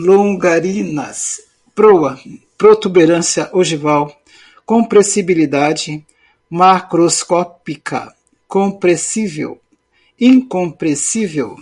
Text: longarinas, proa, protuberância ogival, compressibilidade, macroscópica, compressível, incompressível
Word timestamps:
longarinas, 0.00 1.42
proa, 1.76 2.18
protuberância 2.58 3.48
ogival, 3.52 4.20
compressibilidade, 4.66 6.04
macroscópica, 6.50 8.12
compressível, 8.48 9.60
incompressível 10.18 11.54